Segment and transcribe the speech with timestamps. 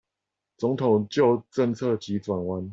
[0.57, 2.67] 總統就政策急轉彎